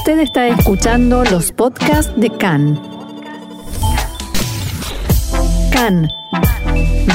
[0.00, 2.80] Usted está escuchando los podcasts de CAN.
[5.70, 6.08] CAN,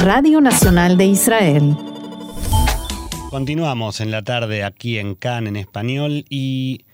[0.04, 1.76] Radio Nacional de Israel.
[3.28, 6.84] Continuamos en la tarde aquí en CAN en español y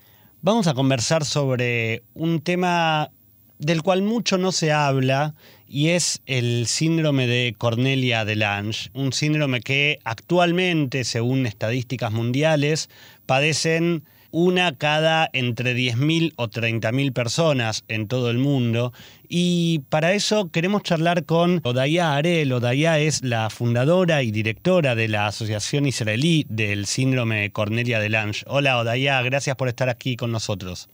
[0.40, 3.10] vamos a conversar sobre un tema
[3.58, 5.34] del cual mucho no se habla
[5.68, 12.88] y es el síndrome de Cornelia de Lange, un síndrome que actualmente, según estadísticas mundiales,
[13.26, 18.92] padecen una cada entre 10.000 o 30.000 personas en todo el mundo.
[19.28, 22.52] Y para eso queremos charlar con Odaya Arel.
[22.52, 28.44] Odaya es la fundadora y directora de la Asociación Israelí del Síndrome Cornelia de Lange.
[28.48, 30.88] Hola Odaya, gracias por estar aquí con nosotros.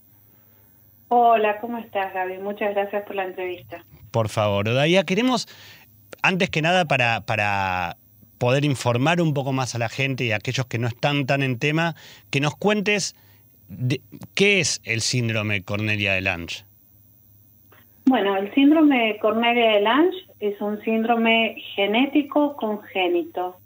[1.09, 2.39] Hola, ¿cómo estás Gaby?
[2.39, 3.85] Muchas gracias por la entrevista.
[4.11, 5.49] Por favor, Odaya, queremos,
[6.23, 7.97] antes que nada, para, para
[8.39, 11.43] poder informar un poco más a la gente y a aquellos que no están tan
[11.43, 11.95] en tema,
[12.31, 13.17] que nos cuentes
[14.35, 16.65] ¿Qué es el síndrome Cornelia de Lange?
[18.07, 23.57] Bueno, el síndrome Cornelia de Lange es un síndrome genético congénito,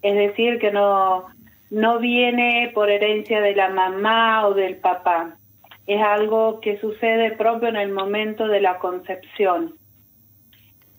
[0.00, 1.26] es decir, que no,
[1.70, 5.36] no viene por herencia de la mamá o del papá,
[5.86, 9.74] es algo que sucede propio en el momento de la concepción.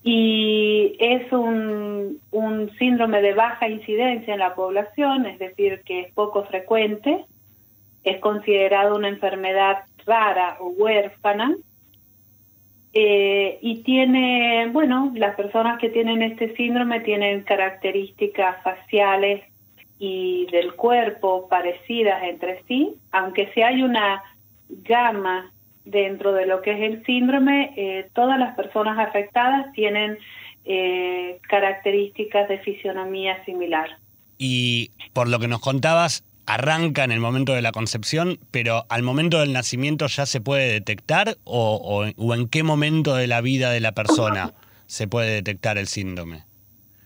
[0.04, 6.14] Y es un, un síndrome de baja incidencia en la población, es decir, que es
[6.14, 7.26] poco frecuente,
[8.04, 11.56] es considerado una enfermedad rara o huérfana.
[12.94, 19.44] Eh, y tiene, bueno, las personas que tienen este síndrome tienen características faciales
[19.98, 24.22] y del cuerpo parecidas entre sí, aunque si hay una
[24.70, 25.52] gama
[25.86, 30.18] dentro de lo que es el síndrome, eh, todas las personas afectadas tienen
[30.66, 33.98] eh, características de fisionomía similar.
[34.38, 39.04] Y por lo que nos contabas, arranca en el momento de la concepción, pero al
[39.04, 43.80] momento del nacimiento ya se puede detectar o, en qué momento de la vida de
[43.80, 44.54] la persona
[44.86, 46.44] se puede detectar el síndrome?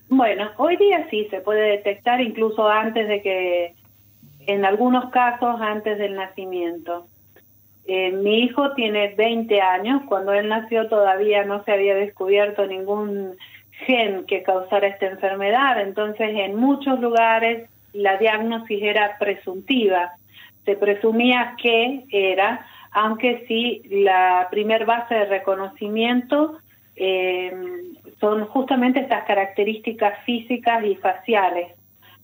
[0.09, 3.73] Bueno, hoy día sí se puede detectar incluso antes de que,
[4.47, 7.07] en algunos casos antes del nacimiento.
[7.87, 13.35] Eh, mi hijo tiene 20 años, cuando él nació todavía no se había descubierto ningún
[13.85, 20.13] gen que causara esta enfermedad, entonces en muchos lugares la diagnosis era presuntiva.
[20.65, 26.59] Se presumía que era, aunque sí la primer base de reconocimiento
[26.95, 27.51] eh,
[28.19, 31.73] son justamente estas características físicas y faciales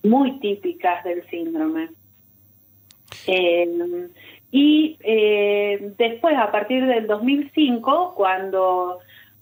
[0.04, 1.90] muy típicas del síndrome.
[3.28, 4.10] Eh,
[4.52, 9.00] y eh, después, a partir del 2005, cuando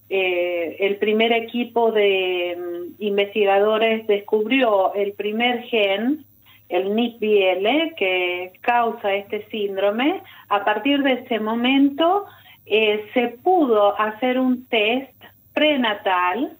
[0.10, 6.26] el primer equipo de mm, investigadores descubrió el primer gen
[6.70, 12.26] el NIPBL que causa este síndrome, a partir de ese momento
[12.68, 15.12] eh, se pudo hacer un test
[15.54, 16.56] prenatal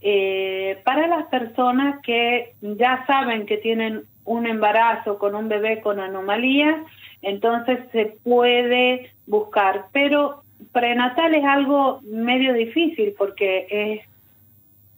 [0.00, 5.98] eh, para las personas que ya saben que tienen un embarazo con un bebé con
[5.98, 6.76] anomalías,
[7.22, 14.00] entonces se puede buscar, pero prenatal es algo medio difícil porque es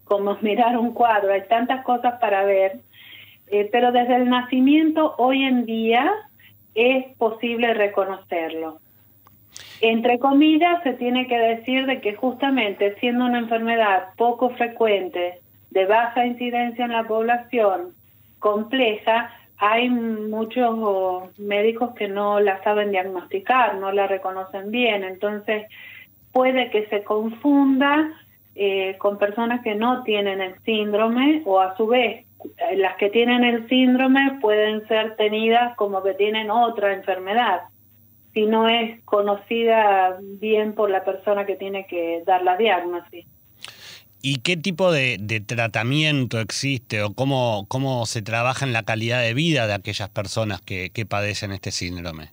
[0.04, 2.80] como mirar un cuadro, hay tantas cosas para ver
[3.50, 6.10] eh, pero desde el nacimiento hoy en día
[6.74, 8.78] es posible reconocerlo.
[9.80, 15.86] Entre comillas, se tiene que decir de que justamente siendo una enfermedad poco frecuente, de
[15.86, 17.94] baja incidencia en la población,
[18.38, 25.66] compleja, hay muchos médicos que no la saben diagnosticar, no la reconocen bien, entonces
[26.32, 28.10] puede que se confunda
[28.54, 32.26] eh, con personas que no tienen el síndrome o a su vez
[32.76, 37.62] las que tienen el síndrome pueden ser tenidas como que tienen otra enfermedad,
[38.32, 43.26] si no es conocida bien por la persona que tiene que dar la diagnosis.
[44.22, 49.34] ¿Y qué tipo de, tratamiento existe o cómo, cómo se trabaja en la calidad de
[49.34, 52.28] vida de aquellas personas que, padecen este síndrome?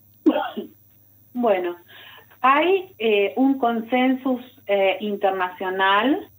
[1.34, 1.78] Bueno,
[2.42, 6.30] hay eh, un consenso eh, internacional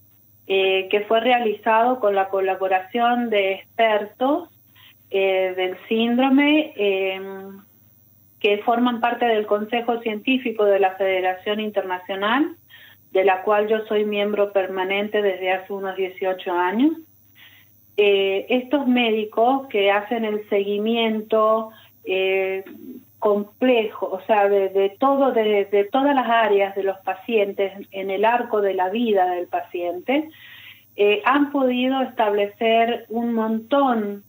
[0.50, 4.48] eh, que fue realizado con la colaboración de expertos
[5.10, 7.60] eh, del síndrome em,
[8.40, 12.56] que forman parte del Consejo Científico de la Federación Internacional,
[13.12, 16.93] de la cual yo soy miembro permanente desde hace unos 18 años.
[17.96, 21.70] Eh, estos médicos que hacen el seguimiento
[23.19, 28.60] complejo, o sea, de, todo, de, todas las áreas de los pacientes en el arco
[28.60, 30.31] de la vida del paciente,
[30.96, 34.25] eh, han podido establecer un montón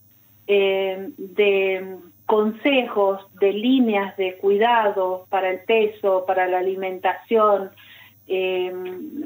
[0.47, 7.71] eh, de consejos de líneas de cuidado para el peso, para la alimentación,
[8.31, 8.71] eh,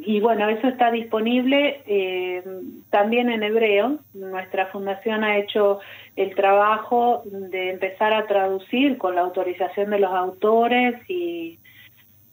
[0.05, 2.41] y bueno, eso está disponible eh,
[2.89, 3.99] también en hebreo.
[4.13, 5.79] Nuestra fundación ha hecho
[6.15, 11.59] el trabajo de empezar a traducir con la autorización de los autores y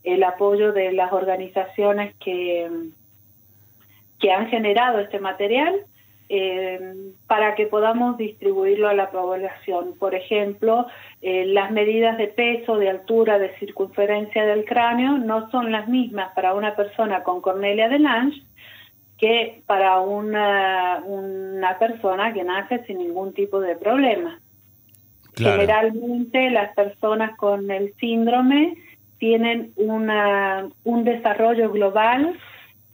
[0.05, 2.70] el apoyo de las organizaciones que,
[4.20, 5.75] que han generado este material
[6.32, 6.94] eh,
[7.26, 9.96] para que podamos distribuirlo a la población.
[9.98, 10.86] Por ejemplo,
[11.22, 16.32] eh, las medidas de peso, de altura, de circunferencia del cráneo no son las mismas
[16.36, 18.42] para una persona con Cornelia de Lange
[19.18, 24.38] que para una, una persona que nace sin ningún tipo de problema.
[25.36, 28.76] Generalmente las personas con el síndrome
[29.18, 32.38] tienen una, un desarrollo global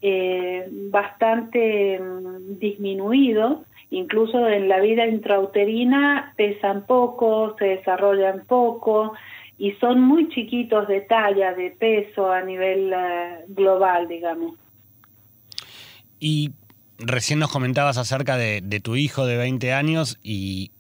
[0.08, 9.14] eh, bastante mm, disminuido, incluso en la vida intrauterina pesan poco, se desarrollan poco
[9.58, 14.55] y son muy chiquitos de talla, de peso a nivel eh, global, digamos.
[16.20, 16.53] Y
[16.99, 20.70] recién nos comentabas acerca de, de, tu hijo de 20 años y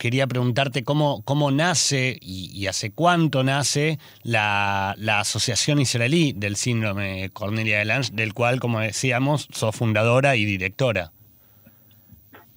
[0.00, 7.78] quería preguntarte cómo, cómo nace y, hace cuánto nace la, Asociación Israelí del Síndrome Cornelia
[7.78, 11.10] de Lange, del cual, como decíamos, sos fundadora y directora.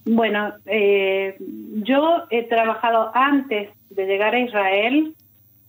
[0.06, 1.36] Bueno, eh,
[1.84, 5.14] yo he trabajado antes de llegar a Israel,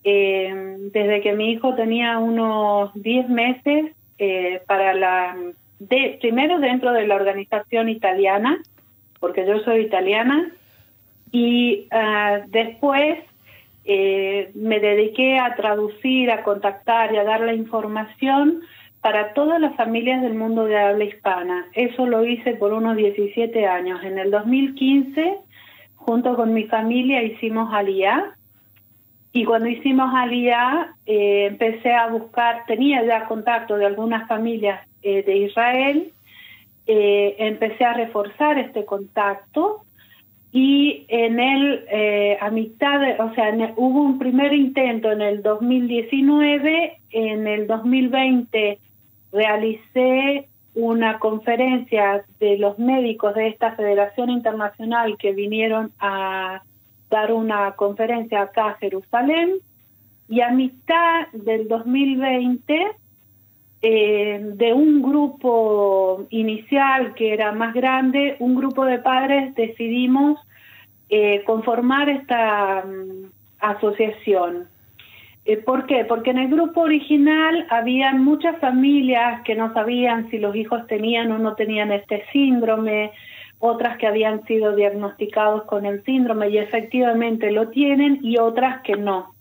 [0.05, 5.37] eh, desde que mi hijo tenía unos 10 meses, eh, para la
[5.81, 8.63] de, primero dentro de la organización italiana,
[9.19, 10.53] porque yo soy italiana,
[11.35, 13.19] y ah, después
[13.85, 18.61] eh, me dediqué a traducir, a contactar y a dar la información
[19.01, 21.67] para todas las familias del mundo de habla hispana.
[21.73, 24.05] Eso lo hice por unos 17 años.
[24.05, 25.39] En el 2015,
[25.97, 28.37] junto con mi familia, hicimos Aliyah.
[29.33, 35.25] Y cuando hicimos Aliyah, eh, empecé a buscar, tenía ya contacto de algunas familias eh,
[35.25, 36.13] de Israel,
[36.87, 39.84] empecé a reforzar este contacto
[40.57, 47.01] y en el, eh, a mitad, o sea, hubo un primer intento en el 2019,
[47.11, 48.79] en el 2020
[49.33, 50.47] realicé
[50.77, 56.63] una conferencia de los médicos de esta Federación Internacional que vinieron a
[57.11, 59.55] dar una conferencia acá a Jerusalén.
[60.29, 62.93] Y a mitad del 2020
[63.83, 70.39] eh, de un grupo inicial que era más grande, un grupo de padres decidimos
[71.09, 73.27] eh, conformar esta mm,
[73.61, 74.69] asociación.
[75.45, 76.05] Eh, ¿Por qué?
[76.05, 81.31] Porque en el grupo original habían muchas familias que no sabían si los hijos tenían
[81.33, 83.13] o no tenían este síndrome,
[83.59, 88.97] otras que habían sido diagnosticados con el síndrome y efectivamente lo tienen y otras que
[88.97, 89.35] no.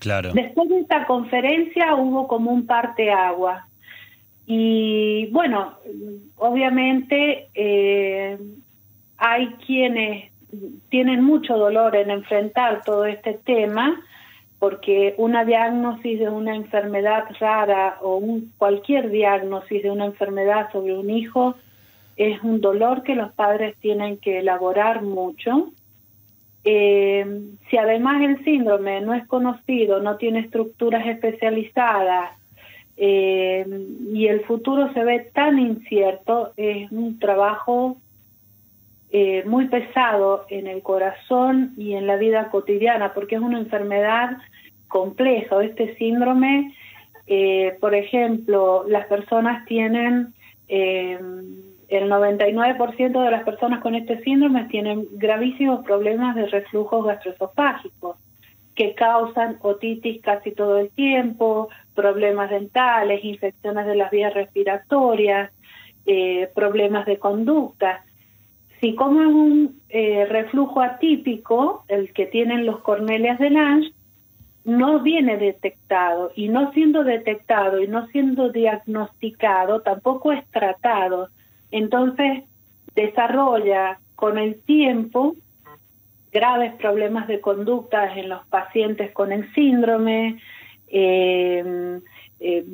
[0.00, 0.32] Claro.
[0.32, 3.67] Después de esta conferencia hubo como un agua.
[4.50, 5.74] Y bueno,
[6.36, 8.38] obviamente eh,
[9.18, 10.32] hay quienes
[10.88, 14.02] tienen mucho dolor en enfrentar todo este tema,
[14.58, 20.96] porque una diagnosis de una enfermedad rara o un, cualquier diagnosis de una enfermedad sobre
[20.96, 21.54] un hijo
[22.16, 25.72] es un dolor que los padres tienen que elaborar mucho.
[26.64, 32.37] Eh, si además el síndrome no es conocido, no tiene estructuras especializadas,
[33.00, 33.64] eh,
[34.12, 37.96] y el futuro se ve tan incierto, es un trabajo
[39.12, 44.38] eh, muy pesado en el corazón y en la vida cotidiana, porque es una enfermedad
[44.88, 45.62] compleja.
[45.62, 46.74] Este síndrome,
[47.28, 50.34] eh, por ejemplo, las personas tienen,
[50.66, 58.18] el 99% de las personas con este síndrome tienen gravísimos problemas de reflujo gastroesofágico
[58.78, 65.50] que causan otitis casi todo el tiempo, problemas dentales, infecciones de las vías respiratorias,
[66.06, 68.04] eh, problemas de conducta.
[68.80, 73.92] Si como es un eh, reflujo atípico, el que tienen los cornelias de Lange,
[74.62, 81.30] no viene detectado y no siendo detectado y no siendo diagnosticado, tampoco es tratado.
[81.72, 82.44] Entonces
[82.94, 85.34] desarrolla con el tiempo
[86.30, 90.38] graves problemas de conducta en los pacientes con el síndrome,
[90.90, 92.00] eh,
[92.40, 92.64] eh,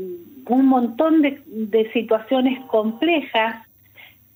[0.46, 3.66] un montón de, situaciones complejas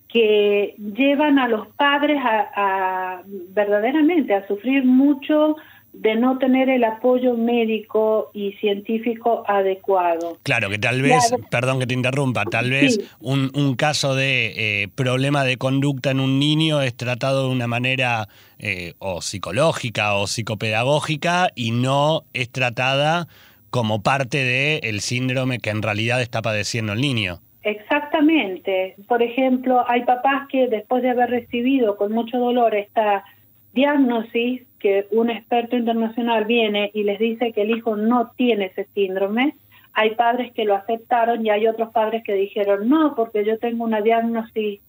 [0.08, 5.56] que llevan a los padres a, verdaderamente a sufrir mucho
[5.92, 10.38] de no tener el apoyo médico y científico adecuado.
[10.44, 14.88] Claro, que tal vez, perdón que te interrumpa, tal vez un, un, caso de eh,
[14.88, 20.26] problema de conducta en un niño es tratado de una manera eh, o psicológica o
[20.26, 23.28] psicopedagógica y no es tratada
[23.70, 27.40] como parte del síndrome que en realidad está padeciendo el niño.
[27.62, 28.94] Exactamente.
[29.06, 33.25] Por ejemplo, hay papás que después de haber recibido con mucho dolor esta
[33.75, 38.87] diagnosis que un experto internacional viene y les dice que el hijo no tiene ese
[38.94, 39.54] síndrome,
[39.92, 43.84] hay padres que lo aceptaron y hay otros padres que dijeron no, porque yo tengo
[43.84, 44.80] una diagnosis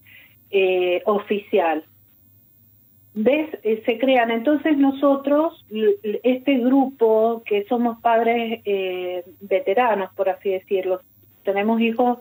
[0.52, 1.84] eh, oficial.
[3.14, 3.50] ¿Ves?
[3.64, 4.32] Eh, se crean.
[4.32, 5.66] Entonces nosotros,
[6.24, 11.02] este grupo que somos padres eh, veteranos, por así decirlo,
[11.44, 12.20] tenemos hijos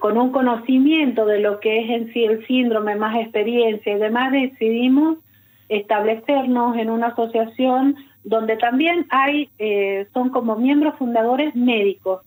[0.00, 4.32] con un conocimiento de lo que es en sí el síndrome, más experiencia y demás,
[4.32, 5.18] decidimos
[5.68, 12.22] establecernos en una asociación donde también hay, eh, son como miembros fundadores médicos.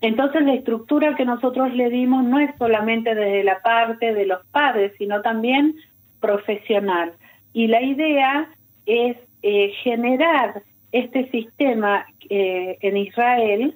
[0.00, 4.44] Entonces la estructura que nosotros le dimos no es solamente desde la parte de los
[4.46, 5.76] padres, sino también
[6.22, 7.12] profesional.
[7.52, 8.48] Y la idea
[8.86, 13.74] es eh, generar este sistema eh, en Israel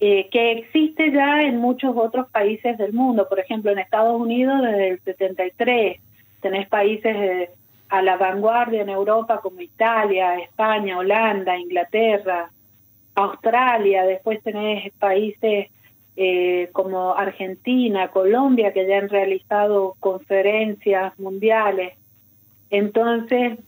[0.00, 3.28] que existe ya en muchos otros países del mundo.
[3.28, 6.00] Por ejemplo, en Estados Unidos desde el 73,
[6.40, 7.48] tenés países
[7.88, 12.50] a la vanguardia en Europa como Italia, España, Holanda, Inglaterra,
[13.14, 15.68] Australia, después tenés países
[16.20, 21.94] eh, como Argentina, Colombia, que ya han realizado conferencias mundiales.
[22.70, 23.60] Entonces,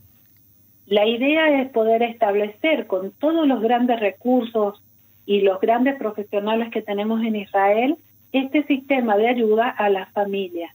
[0.87, 4.83] la idea es poder establecer con todos los grandes recursos
[5.27, 7.97] y los grandes profesionales que tenemos en Israel
[8.33, 10.75] este sistema de ayuda a las familias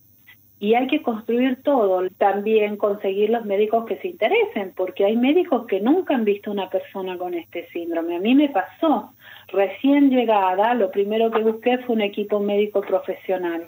[0.60, 5.66] y hay que construir todo, también conseguir los médicos que se interesen, porque hay médicos
[5.68, 8.16] que nunca han visto una persona con este síndrome.
[8.16, 9.12] A mí me pasó,
[9.50, 13.68] recién llegada, lo primero que busqué fue un equipo médico profesional.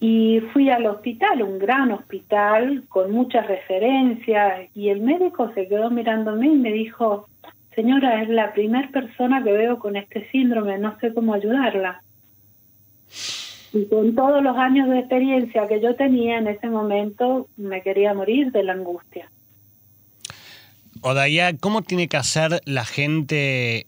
[0.00, 5.90] Y fui al hospital, un gran hospital, con muchas referencias, y el médico se quedó
[5.90, 7.28] mirándome y me dijo,
[7.74, 12.02] señora, es la primera persona que veo con este síndrome, no sé cómo ayudarla.
[13.72, 18.12] Y con todos los años de experiencia que yo tenía en ese momento, me quería
[18.12, 19.30] morir de la angustia.
[21.00, 23.86] Odaya, ¿cómo tiene que hacer la gente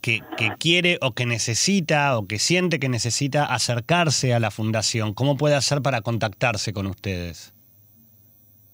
[0.00, 0.22] que,
[0.58, 5.12] quiere o que necesita o que siente que necesita acercarse a la fundación?
[5.12, 7.52] ¿Cómo puede hacer para contactarse con ustedes?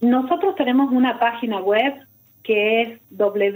[0.00, 1.94] Nosotros tenemos una página web
[2.42, 3.52] que es www.cdlsisrael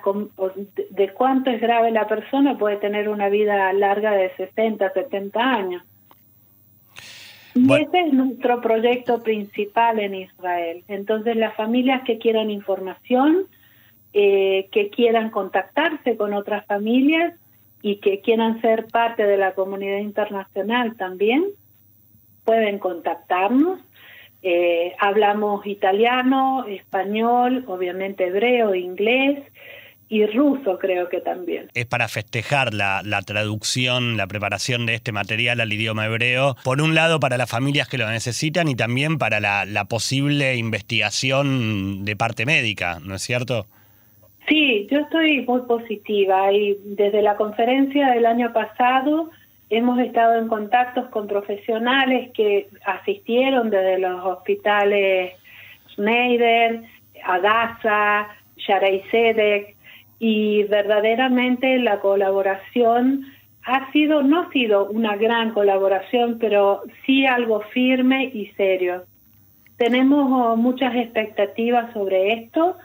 [0.91, 5.85] de cuánto es grave la persona, puede tener una vida larga de 60, 70 años.
[7.55, 10.83] Y ese es nuestro proyecto principal en Israel.
[10.89, 13.47] Entonces, las familias que quieran información,
[14.13, 17.35] eh, que quieran contactarse con otras familias
[17.81, 21.45] y que quieran ser parte de la comunidad internacional también,
[22.45, 23.79] pueden contactarnos
[24.47, 29.43] eh, hablamos italiano, español, obviamente hebreo, inglés
[30.11, 31.71] y ruso creo que también.
[31.73, 36.95] Es para festejar la, traducción, la preparación de este material al idioma hebreo, por un
[36.95, 42.45] lado para las familias que lo necesitan y también para la, posible investigación de parte
[42.45, 43.65] médica, ¿no es cierto?
[44.47, 49.31] Sí, yo estoy muy positiva y desde la conferencia del año pasado
[49.71, 55.33] hemos estado en contactos con profesionales que asistieron desde los hospitales
[55.93, 56.83] Schneider,
[57.25, 59.77] Adasa, Sharei Sedek
[60.19, 63.27] y verdaderamente la colaboración
[63.67, 69.05] ha sido, no ha sido una gran colaboración, pero sí algo firme y serio.
[69.77, 72.77] Tenemos oh, muchas expectativas sobre esto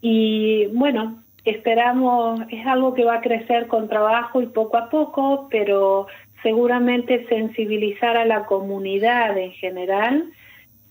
[0.00, 5.48] y bueno, esperamos, es algo que va a crecer con trabajo y poco a poco,
[5.50, 6.06] pero
[6.42, 10.30] seguramente sensibilizar a la comunidad en general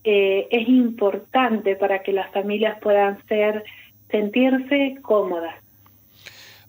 [0.03, 3.63] eh, es importante para que las familias puedan ser,
[4.09, 5.55] sentirse cómodas.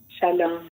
[0.10, 0.60] Shalom.